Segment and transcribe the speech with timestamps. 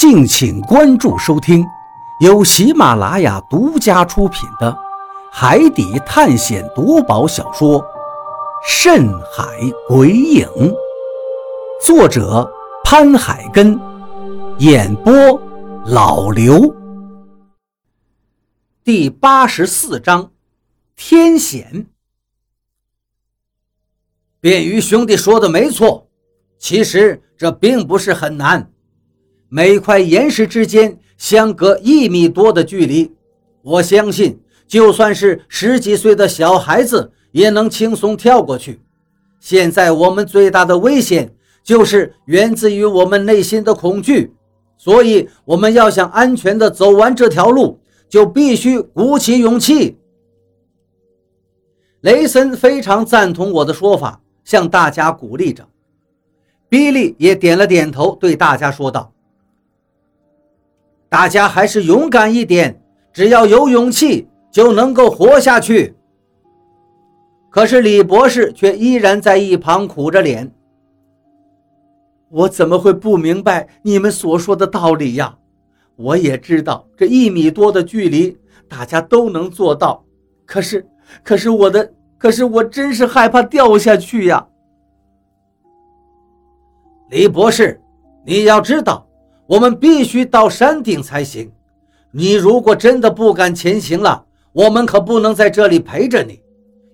[0.00, 1.62] 敬请关注收听，
[2.20, 4.72] 由喜马拉雅独家出品的
[5.30, 7.78] 《海底探险夺宝小说》
[8.66, 9.44] 《深海
[9.86, 10.46] 鬼影》，
[11.84, 12.50] 作者
[12.82, 13.78] 潘海根，
[14.56, 15.12] 演播
[15.84, 16.74] 老刘。
[18.82, 20.32] 第八十四章，
[20.96, 21.88] 天险。
[24.40, 26.08] 便鱼兄弟说的没错，
[26.58, 28.69] 其实这并不是很难。
[29.52, 33.12] 每块岩石之间相隔一米多的距离，
[33.62, 38.80] 我相信就算是十几岁的小孩子也能轻松跳过去。
[39.40, 41.34] 现在我们最大的危险
[41.64, 44.32] 就是源自于我们内心的恐惧，
[44.78, 49.98] 所以我们要想安全的走完这条路，就必须鼓起勇气。
[52.02, 55.68] 雷森非常赞同我的说法，向大家鼓励着。
[56.68, 59.12] 比利也点了点头，对大家说道。
[61.10, 62.80] 大家还是勇敢一点，
[63.12, 65.96] 只要有勇气就能够活下去。
[67.50, 70.50] 可是李博士却依然在一旁苦着脸。
[72.28, 75.36] 我怎么会不明白你们所说的道理呀？
[75.96, 80.04] 我也知道这一米多的距离大家都能做到，
[80.46, 80.86] 可是，
[81.24, 84.46] 可是我的，可是我真是害怕掉下去呀。
[87.08, 87.82] 李博士，
[88.24, 89.04] 你要知道。
[89.50, 91.50] 我们必须到山顶才行。
[92.12, 96.40] 你如果真的不敢前行了，我们可不能在这里陪着你。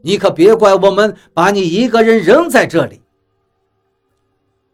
[0.00, 3.02] 你可别怪我们把你一个人扔在这里。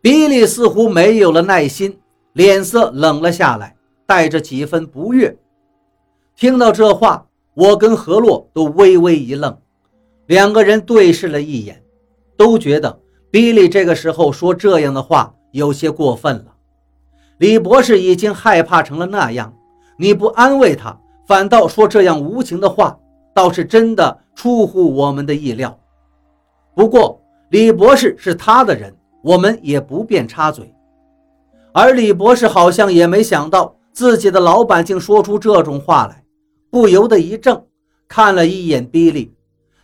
[0.01, 1.99] 比利似乎没有了耐心，
[2.35, 3.75] 脸色冷了下来，
[4.07, 5.37] 带着几分不悦。
[6.37, 9.59] 听到这话，我跟何洛都微微一愣，
[10.27, 11.83] 两个人对视了一眼，
[12.37, 16.52] 都觉得比利这个时候说这样的话有些过分了。
[17.43, 19.53] 李博士已经害怕成了那样，
[19.97, 22.97] 你不安慰他，反倒说这样无情的话，
[23.35, 25.77] 倒是真的出乎我们的意料。
[26.73, 27.21] 不过
[27.51, 30.73] 李博士是他的人，我们也不便插嘴。
[31.73, 36.23] 而李博士好像也没想到自己的老板竟说出这种话来，
[36.71, 37.65] 不由得一怔，
[38.07, 39.35] 看了一眼比利，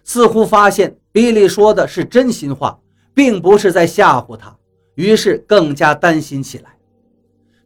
[0.05, 2.79] 似乎发现比利说的是真心话，
[3.13, 4.57] 并不是在吓唬他，
[4.95, 6.78] 于是更加担心起来。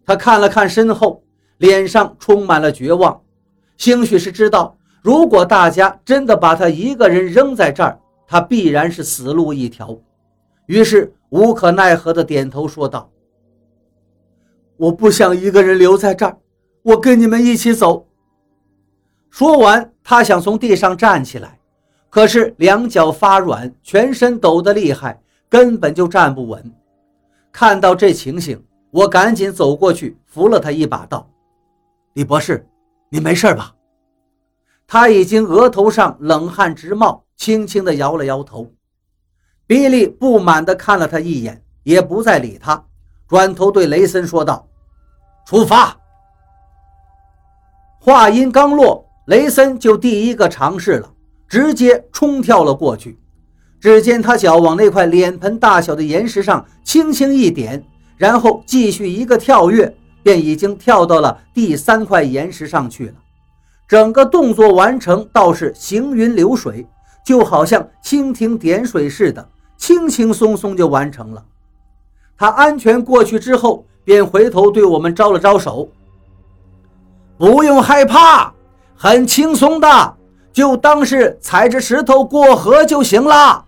[0.05, 1.23] 他看了看身后，
[1.59, 3.21] 脸上充满了绝望。
[3.77, 9.97] 兴许是知道，如果大家真的把他一个人扔在这儿，他必然是死路一条。
[10.67, 13.11] 于是无可奈何地点头说道
[14.77, 16.39] ：“我不想一个人留在这儿，
[16.83, 18.07] 我跟你们一起走。”
[19.31, 21.59] 说完，他想从地上站起来，
[22.11, 26.63] 可是两脚发软，全身抖得厉害，根本就站不稳。
[27.51, 31.27] 看到这情形，我赶紧走过去扶了他一把，道
[32.13, 32.69] ：“李博士，
[33.09, 33.75] 你没事吧？”
[34.87, 38.71] 他已经额头上冷汗直冒，轻轻地摇了摇头。
[39.67, 42.85] 比利不满地看了他一眼，也不再理他，
[43.27, 44.69] 转头对雷森说道
[45.47, 45.97] ：“出发！”
[47.99, 51.11] 话音刚落，雷森就第一个尝试了，
[51.49, 53.19] 直接冲跳了过去。
[53.81, 57.83] 只见他脚往那块脸盆大小的岩石上轻轻一点。
[58.17, 63.15] 然后继续一个跳跃，便已经跳到了第三块岩石上去了。
[63.89, 66.87] 整个动作完成倒是行云流水，
[67.25, 69.47] 就好像蜻蜓点水似的，
[69.77, 71.45] 轻轻松松就完成了。
[72.39, 75.89] 他安全过去之后，便回头对我们招了招手
[77.37, 78.53] ：“不用害怕，
[78.97, 80.17] 很轻松的，
[80.53, 83.65] 就当是踩着石头过河就行了。”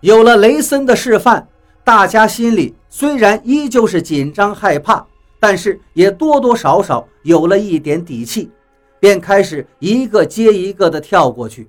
[0.00, 1.46] 有了雷森的示范。
[1.84, 5.04] 大家心里虽然依旧是紧张害怕，
[5.40, 8.52] 但是也多多少少有了一点底气，
[9.00, 11.68] 便开始一个接一个的跳过去。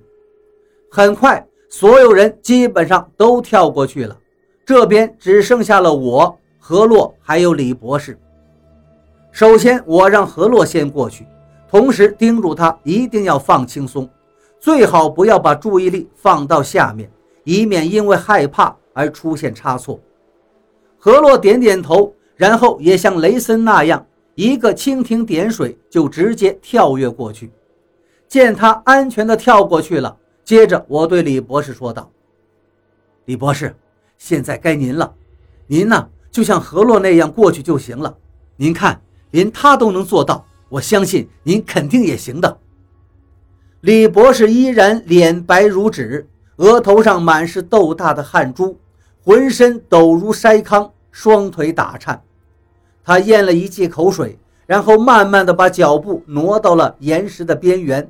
[0.88, 4.16] 很快，所有人基本上都跳过去了，
[4.64, 8.16] 这边只剩下了我、何洛还有李博士。
[9.32, 11.26] 首先，我让何洛先过去，
[11.68, 14.08] 同时叮嘱他一定要放轻松，
[14.60, 17.10] 最好不要把注意力放到下面，
[17.42, 18.76] 以免因为害怕。
[18.96, 19.98] 而出现差错，
[21.04, 24.06] 何洛点点头，然后也像雷森那样，
[24.36, 27.52] 一个蜻蜓点水就直接跳跃过去。
[28.26, 30.16] 见他安全的跳过去了，
[30.46, 32.10] 接着我对李博士说道
[33.26, 33.76] ：“李博士，
[34.16, 35.14] 现在该您了，
[35.66, 38.16] 您呢就像何洛那样过去就行了。
[38.56, 38.98] 您看，
[39.32, 42.58] 连他都能做到，我相信您肯定也行的。”
[43.82, 46.26] 李博士依然脸白如纸，
[46.56, 48.78] 额头上满是豆大的汗珠。
[49.24, 52.22] 浑身抖如筛糠，双腿打颤。
[53.02, 58.08] 他咽了一记口水，然后慢慢的把脚步挪到了岩石的边缘，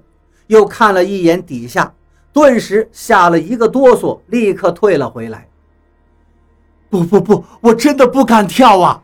[0.48, 1.94] 又看了一眼底下，
[2.32, 5.48] 顿时吓了一个哆嗦，立刻退了回来。
[6.90, 9.02] 不不不，我真的不敢跳啊！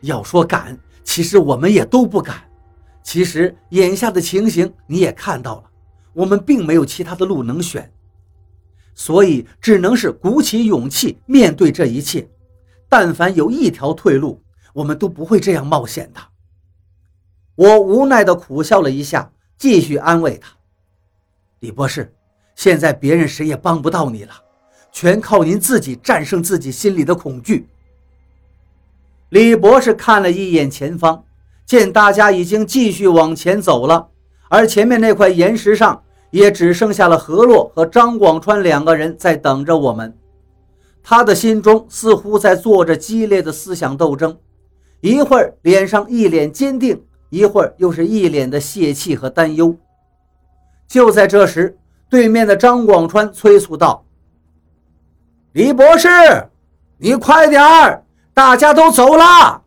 [0.00, 2.36] 要说敢，其实我们也都不敢。
[3.02, 5.64] 其实眼下的情形你也看到了，
[6.12, 7.88] 我们并没有其他的路能选，
[8.96, 12.28] 所以只能是鼓起勇气面对这一切。
[12.88, 16.20] 但凡有一条退路，我们都不会这样冒险的。
[17.54, 20.48] 我无奈地苦笑了一下，继续安慰他
[21.60, 22.12] ：“李博士，
[22.54, 24.32] 现在别人谁也帮不到你了，
[24.92, 27.68] 全靠您自己战胜自己心里的恐惧。”
[29.30, 31.24] 李博士看了一眼前方，
[31.66, 34.08] 见大家已经继续往前走了，
[34.48, 36.04] 而前面那块岩石上
[36.36, 40.14] 也只剩下了何洛和张广川两个人在等着我们。
[41.02, 44.36] 他的心中似乎在做着激烈的思想斗争，
[45.00, 49.74] 一会儿脸上一脸坚定，一会儿又是一脸的泄气和担忧。
[50.86, 51.78] 就在这时，
[52.10, 54.04] 对面的张广川催促道
[55.52, 56.08] ：“李博士，
[56.98, 58.04] 你快点儿，
[58.34, 59.62] 大家都走了。”“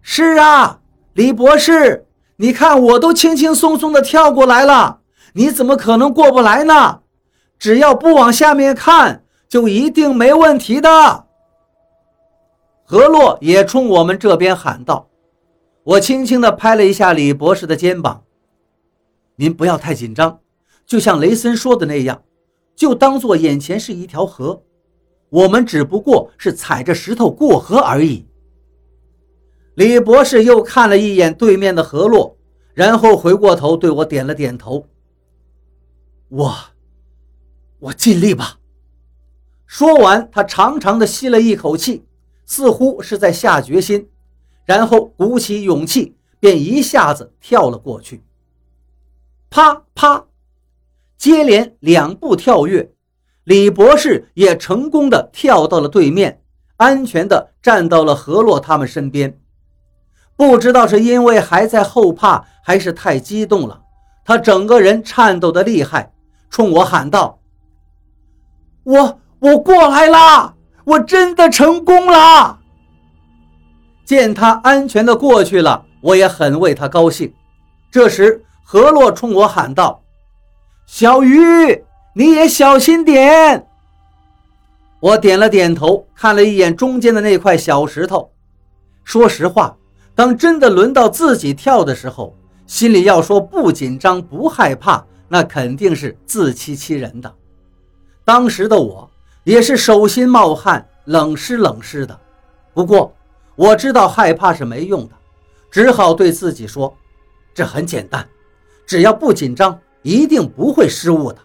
[0.00, 0.80] 是啊，
[1.12, 2.05] 李博士，
[2.36, 5.00] 你看我都轻轻松松的跳过来了，
[5.32, 7.00] 你怎么可能过不来呢？”
[7.58, 11.24] 只要不往下面看，就一定没问题的。
[12.84, 15.08] 何洛也冲我们这边喊道
[15.82, 18.24] ：“我轻轻地拍了一下李博士的肩膀，
[19.36, 20.40] 您不要太紧张，
[20.86, 22.22] 就像雷森说的那样，
[22.76, 24.62] 就当做眼前是一条河，
[25.30, 28.26] 我们只不过是踩着石头过河而已。”
[29.76, 32.38] 李博士又看了一眼对面的何洛，
[32.72, 34.86] 然后回过头对我点了点头
[36.28, 36.54] ：“我。”
[37.78, 38.58] 我尽力吧。
[39.66, 42.06] 说完，他长长的吸了一口气，
[42.46, 44.08] 似乎是在下决心，
[44.64, 48.24] 然后鼓起勇气，便一下子跳了过去。
[49.50, 50.26] 啪啪，
[51.18, 52.90] 接连两步跳跃，
[53.44, 56.42] 李博士也成功的跳到了对面，
[56.78, 59.38] 安全的站到了何洛他们身边。
[60.36, 63.80] 不知道是因为还在后怕，还是太激动了，
[64.24, 66.12] 他整个人颤抖的厉害，
[66.50, 67.38] 冲我喊道。
[68.84, 70.54] 我我过来啦！
[70.84, 72.60] 我真的成功了。
[74.04, 77.34] 见他安全的过去了，我也很为他高兴。
[77.90, 80.02] 这时，何洛冲我喊道
[80.86, 81.38] ：“小鱼，
[82.14, 83.66] 你也小心点。”
[85.00, 88.30] 我点了点头，看了一眼中间的那块小石头。
[89.02, 89.76] 说实话，
[90.16, 92.34] 当真的轮到自己跳的时候，
[92.66, 97.32] 心里要说不紧张、不害怕，那肯定是自欺欺人的。
[98.24, 99.08] 当时的我
[99.44, 102.18] 也是手心冒汗，冷湿冷湿的。
[102.72, 103.14] 不过
[103.54, 105.14] 我知道害怕是没用的，
[105.70, 106.96] 只好对自己说
[107.54, 108.26] ：“这很简单，
[108.86, 111.38] 只要不紧张，一定不会失误的。”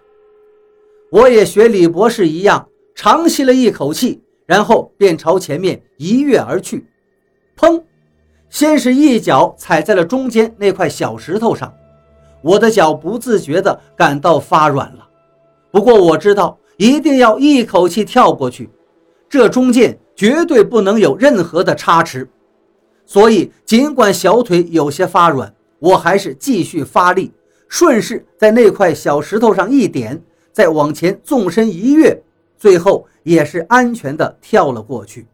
[1.11, 6.87] 我也学李博士一样，长吸了一口气，然后便朝前面一跃而去。
[7.57, 7.83] 砰！
[8.51, 11.73] 先是一脚踩在了中间那块小石头上，
[12.43, 15.07] 我的脚不自觉地感到发软了。
[15.71, 16.55] 不过我知道。
[16.77, 18.67] 一定要一口气跳过去，
[19.29, 22.27] 这中间绝对不能有任何的差池。
[23.05, 27.31] 所以，尽管小腿有些发软，我还是继续发力，
[27.67, 30.19] 顺势在那块小石头上一点，
[30.51, 32.19] 再往前纵身一跃，
[32.57, 35.27] 最后也是安全的跳了过去。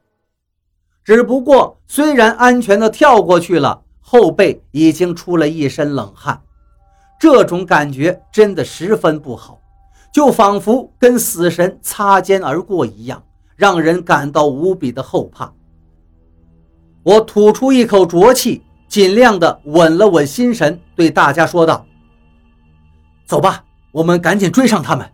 [1.07, 6.41] 只不过，虽然安全的跳过去了，后背已经出了一身冷汗，
[7.17, 9.57] 这种感觉真的十分不好。
[10.13, 13.23] 就仿佛跟死神擦肩而过一样，
[13.55, 15.49] 让人感到无比的后怕。
[17.03, 21.85] 我吐出一口浊气，尽量的稳了稳心神，对大家说道
[23.25, 25.09] ：“走吧，我们赶紧追上他们。”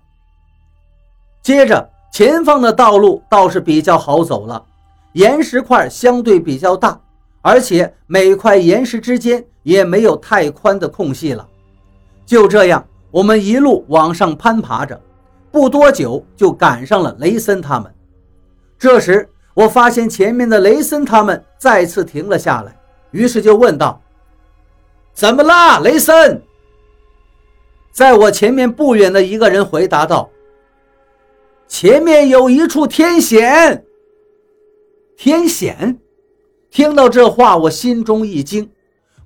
[1.44, 4.66] 接着，前方的道路倒是比较好走了，
[5.14, 7.00] 岩石块相对比较大，
[7.42, 11.48] 而且每块岩石之间也没有太宽的空隙了。
[12.26, 12.86] 就这样。
[13.12, 15.00] 我们一路往上攀爬着，
[15.52, 17.94] 不多久就赶上了雷森他们。
[18.80, 22.76] 这时，我发现前面的雷森他们再次停了下来，
[23.12, 24.02] 于是就问道
[25.14, 26.42] ：“怎么啦，雷森？”
[27.94, 30.28] 在我前面不远的一个人回答道
[31.70, 33.86] ：“前面有一处天险。”
[35.16, 36.00] 天险！
[36.70, 38.70] 听到这话，我心中一惊，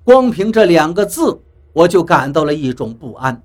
[0.04, 1.40] 光凭这两个字，
[1.72, 3.42] 我就感到了一种不安。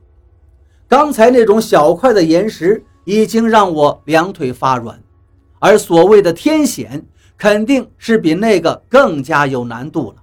[0.88, 5.02] 刚才那种小块的岩石已经让我两腿发软，
[5.60, 7.06] 而所谓的天险，
[7.38, 10.22] 肯定是比那个更加有难度了。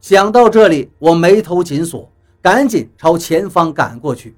[0.00, 2.10] 想到这里，我眉头紧锁，
[2.42, 4.36] 赶紧朝前方赶过去。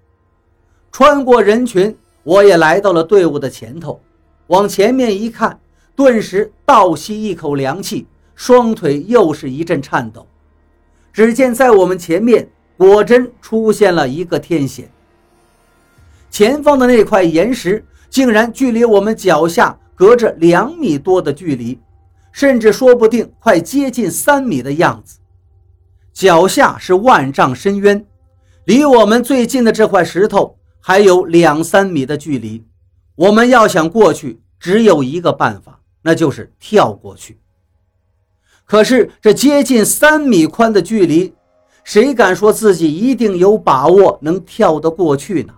[0.93, 4.01] 穿过人群，我也来到了队伍的前头，
[4.47, 5.59] 往前面一看，
[5.95, 10.27] 顿时倒吸一口凉气，双腿又是一阵颤抖。
[11.13, 14.91] 只见在我们前面，果真出现了一个天险。
[16.31, 21.79] 前方的那块岩石，竟然距离我们脚下隔着两米多的距离，
[22.33, 25.19] 甚至说不定快接近三米的样子。
[26.15, 28.07] 脚下是万丈深渊，
[28.65, 32.65] 离我们最近的这块石头还有两三米的距离。
[33.15, 37.39] 我们要想过去，只有一个办法，那就是跳过去。
[38.65, 41.35] 可是这接近三米宽的距离，
[41.85, 45.55] 谁敢说自己一定有把握能跳得过去呢？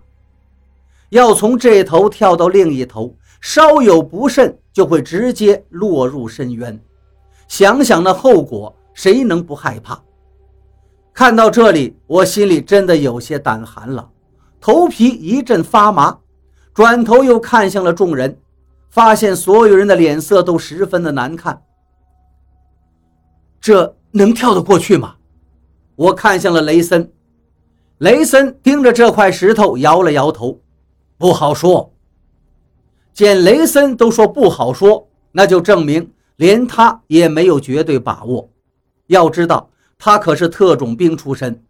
[1.11, 6.81] 要从这头跳到另一头，稍有不慎就会直接落入深渊。
[7.47, 10.03] 想想那后果，谁能不害怕？
[11.13, 14.11] 看到这里，我心里真的有些胆寒了，
[14.61, 16.19] 头皮一阵发麻。
[16.73, 18.37] 转头又看向了众人，
[18.95, 21.61] 发现所有人的脸色都十分的难看。
[23.61, 25.17] 这能跳得过去吗？
[25.97, 27.13] 我看向了雷森，
[27.99, 30.61] 雷森盯着这块石头摇了摇头，
[31.19, 31.93] 不好说。
[33.13, 38.49] 见雷森都说不好说，那就证明连他也没有绝对把握。
[39.09, 39.69] 要知道。
[39.97, 41.65] 他可是特种兵出身，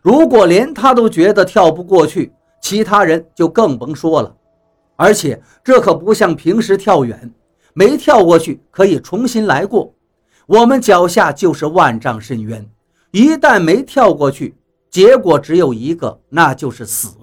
[0.00, 4.34] 如果连他都觉得跳不过去，其他人就更甭说了。
[4.96, 7.32] 而且这可不像平时跳远，
[7.72, 9.94] 没跳过去可以重新来过。
[10.46, 12.68] 我们脚下就是万丈深渊，
[13.10, 14.54] 一旦没跳过去，
[14.90, 17.16] 结果只有一个，那就是死。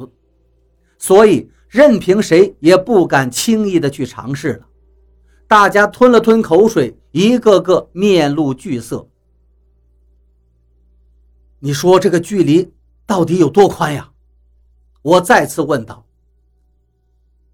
[0.98, 4.68] 所以任凭谁也不敢轻易的去尝试了。
[5.48, 9.08] 大家吞了吞口水，一个个面露惧色。
[11.60, 12.74] 你说这个距离
[13.06, 14.12] 到底有多宽呀？
[15.01, 16.06] 我再次问道。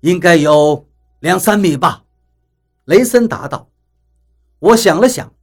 [0.02, 0.88] 应该有
[1.20, 2.04] 两三米吧，
[2.86, 3.70] 雷森答道。
[4.60, 5.34] 我想了想，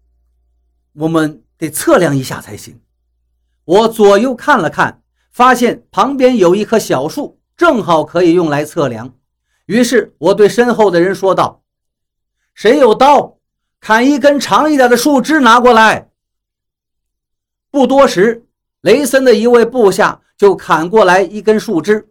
[0.93, 2.81] 我们得测量一下才行。
[3.65, 9.15] 我左右看了看，发现旁边有一棵小树，正好可以用来测量。
[9.67, 11.63] 于是我对身后的人说道
[12.55, 13.39] ：“谁有刀，
[13.81, 16.11] 砍一根长一点的树枝拿过来。”
[17.71, 18.47] 不多时。
[18.83, 22.07] 雷森的一位部下就砍过来一根树枝，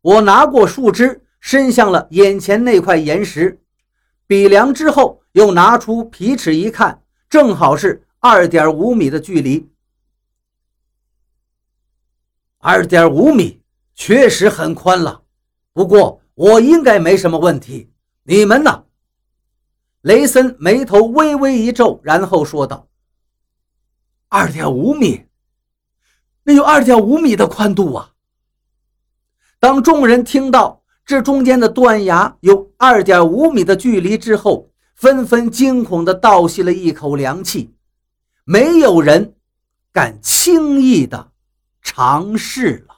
[0.00, 3.60] 我拿过树枝，伸向了眼前那块岩石，
[4.26, 9.68] 比量之后，又拿出皮尺一看，正好是二点五米的距离。
[12.58, 13.60] 二点五米
[13.94, 15.22] 确实很宽了，
[15.72, 17.90] 不过我应该没什么问题。
[18.22, 18.84] 你们呢？
[20.02, 22.88] 雷森眉头微微一皱，然后说道
[24.28, 25.24] ：“二点五米。”
[26.44, 28.14] 那有二点五米的宽度啊！
[29.60, 37.74] 当众人听到这中间的断崖有二点五米的距离之后，纷纷惊恐地倒吸了一口凉气。
[38.44, 39.34] 没有人
[39.92, 41.32] 敢轻易的
[41.82, 42.97] 尝试了。